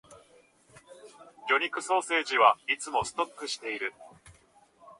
[1.47, 3.93] 魚肉ソーセージはいつもストックしている